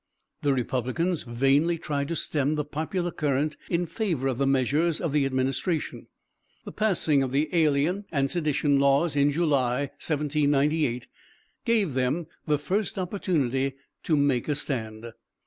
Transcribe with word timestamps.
The 0.41 0.55
Republicans 0.55 1.21
vainly 1.21 1.77
tried 1.77 2.07
to 2.07 2.15
stem 2.15 2.55
the 2.55 2.65
popular 2.65 3.11
current 3.11 3.55
in 3.69 3.85
favor 3.85 4.27
of 4.27 4.39
the 4.39 4.47
measures 4.47 4.99
of 4.99 5.11
the 5.13 5.27
administration. 5.27 6.07
The 6.65 6.71
passing 6.71 7.21
of 7.21 7.31
the 7.31 7.49
alien 7.53 8.05
and 8.11 8.27
sedition 8.31 8.79
laws 8.79 9.15
in 9.15 9.29
July, 9.29 9.81
1798, 9.99 11.05
gave 11.65 11.93
them 11.93 12.25
the 12.47 12.57
first 12.57 12.97
opportunity 12.97 13.73
to 14.01 14.17
make 14.17 14.47
a 14.47 14.55
stand. 14.55 15.11